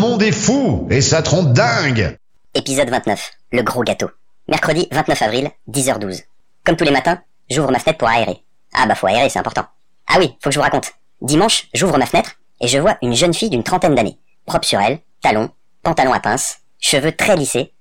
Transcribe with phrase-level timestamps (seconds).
[0.00, 2.16] monde est fou et ça trompe dingue
[2.54, 3.32] Épisode 29.
[3.52, 4.10] Le gros gâteau.
[4.48, 6.22] Mercredi 29 avril, 10h12.
[6.64, 8.42] Comme tous les matins, j'ouvre ma fenêtre pour aérer.
[8.72, 9.66] Ah bah faut aérer, c'est important.
[10.08, 10.92] Ah oui, faut que je vous raconte.
[11.20, 12.32] Dimanche, j'ouvre ma fenêtre
[12.62, 14.18] et je vois une jeune fille d'une trentaine d'années.
[14.46, 15.50] Propre sur elle, talons,
[15.82, 17.74] pantalon à pince, cheveux très lissés.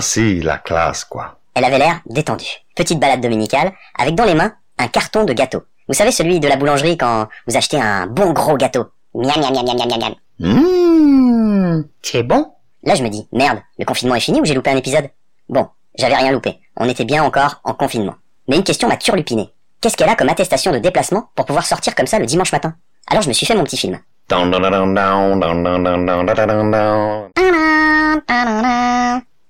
[0.00, 1.38] si, la classe, quoi.
[1.54, 2.62] Elle avait l'air détendue.
[2.74, 5.62] Petite balade dominicale, avec dans les mains un carton de gâteau.
[5.88, 8.86] Vous savez celui de la boulangerie quand vous achetez un bon gros gâteau.
[9.14, 10.14] Miam miam miam miam miam miam.
[10.38, 12.52] Mmh, c'est bon.
[12.84, 15.08] Là je me dis, merde, le confinement est fini ou j'ai loupé un épisode?
[15.48, 15.68] Bon,
[15.98, 16.58] j'avais rien loupé.
[16.76, 18.14] On était bien encore en confinement.
[18.48, 19.50] Mais une question m'a turlupiné.
[19.80, 22.74] Qu'est-ce qu'elle a comme attestation de déplacement pour pouvoir sortir comme ça le dimanche matin?
[23.08, 23.98] Alors je me suis fait mon petit film.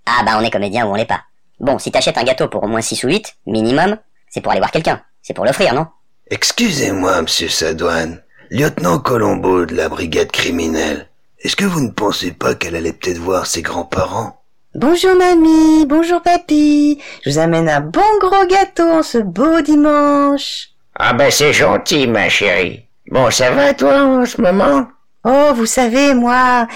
[0.08, 1.22] Ah bah on est comédien ou on l'est pas.
[1.58, 3.96] Bon, si t'achètes un gâteau pour au moins 6 ou 8, minimum,
[4.28, 5.00] c'est pour aller voir quelqu'un.
[5.22, 5.86] C'est pour l'offrir, non
[6.30, 8.22] Excusez-moi, monsieur Sadouane.
[8.50, 11.08] Lieutenant Colombo de la brigade criminelle.
[11.40, 14.40] Est-ce que vous ne pensez pas qu'elle allait peut-être voir ses grands-parents?
[14.74, 17.00] Bonjour mamie, bonjour papy.
[17.24, 20.68] Je vous amène un bon gros gâteau en ce beau dimanche.
[20.94, 22.84] Ah ben c'est gentil ma chérie.
[23.10, 24.86] Bon, ça va toi en ce moment?
[25.24, 26.68] Oh, vous savez, moi,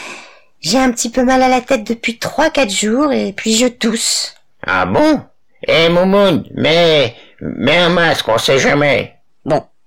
[0.60, 3.66] j'ai un petit peu mal à la tête depuis trois, quatre jours et puis je
[3.68, 4.34] tousse.
[4.66, 5.22] Ah bon?
[5.68, 9.19] Eh Moumoun, mais mets un masque, on sait jamais.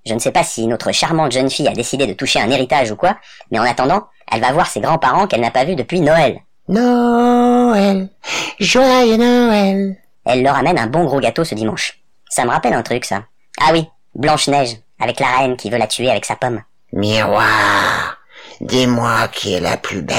[0.06, 2.92] Je ne sais pas si notre charmante jeune fille a décidé de toucher un héritage
[2.92, 3.18] ou quoi,
[3.52, 6.42] mais en attendant, elle va voir ses grands-parents qu'elle n'a pas vus depuis Noël.
[6.68, 8.10] Noël,
[8.60, 9.98] joyeux Noël.
[10.26, 12.00] Elle leur amène un bon gros gâteau ce dimanche.
[12.30, 13.24] Ça me rappelle un truc, ça.
[13.62, 16.62] Ah oui, Blanche-Neige, avec la reine qui veut la tuer avec sa pomme.
[16.92, 18.18] Miroir,
[18.62, 20.18] dis-moi qui est la plus belle.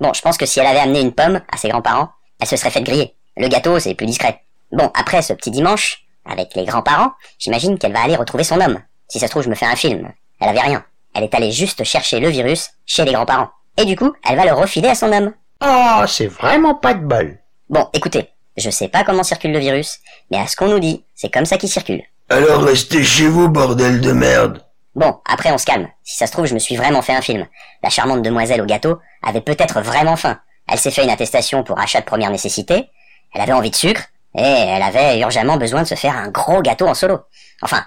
[0.00, 2.56] Bon, je pense que si elle avait amené une pomme à ses grands-parents, elle se
[2.56, 3.14] serait faite griller.
[3.36, 4.42] Le gâteau, c'est plus discret.
[4.72, 8.80] Bon, après ce petit dimanche, avec les grands-parents, j'imagine qu'elle va aller retrouver son homme.
[9.08, 10.12] Si ça se trouve, je me fais un film.
[10.40, 10.84] Elle avait rien.
[11.14, 13.50] Elle est allée juste chercher le virus chez les grands-parents.
[13.76, 15.32] Et du coup, elle va le refiler à son homme.
[15.64, 17.38] Oh, c'est vraiment pas de bol.
[17.68, 19.98] Bon, écoutez, je sais pas comment circule le virus,
[20.30, 22.02] mais à ce qu'on nous dit, c'est comme ça qu'il circule.
[22.28, 24.62] Alors restez chez vous, bordel de merde.
[24.94, 25.88] Bon, après on se calme.
[26.02, 27.46] Si ça se trouve, je me suis vraiment fait un film.
[27.82, 30.38] La charmante demoiselle au gâteau avait peut-être vraiment faim.
[30.68, 32.88] Elle s'est fait une attestation pour achat de première nécessité.
[33.34, 34.02] Elle avait envie de sucre.
[34.36, 37.20] Et elle avait urgemment besoin de se faire un gros gâteau en solo.
[37.62, 37.84] Enfin,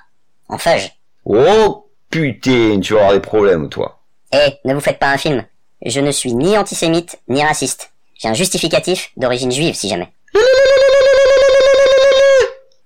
[0.48, 0.92] en feuge.
[1.26, 4.00] Oh putain, tu vas avoir des problèmes, toi.
[4.32, 5.46] Eh, ne vous faites pas un film.
[5.86, 7.92] Je ne suis ni antisémite, ni raciste.
[8.16, 10.12] J'ai un justificatif d'origine juive, si jamais.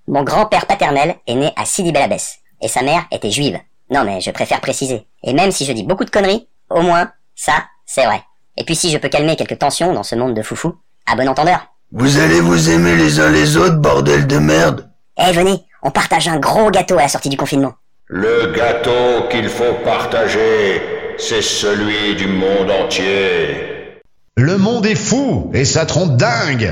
[0.08, 2.16] Mon grand-père paternel est né à Sidi Bel
[2.62, 3.60] et sa mère était juive.
[3.90, 5.08] Non mais je préfère préciser.
[5.24, 7.54] Et même si je dis beaucoup de conneries, au moins, ça,
[7.86, 8.22] c'est vrai.
[8.58, 10.76] Et puis si je peux calmer quelques tensions dans ce monde de foufou,
[11.06, 11.73] à bon entendeur.
[11.96, 16.28] Vous allez vous aimer les uns les autres, bordel de merde Eh venez, on partage
[16.28, 17.76] un gros gâteau à la sortie du confinement.
[18.08, 20.82] Le gâteau qu'il faut partager,
[21.20, 24.02] c'est celui du monde entier.
[24.38, 26.72] Le monde est fou et ça trompe dingue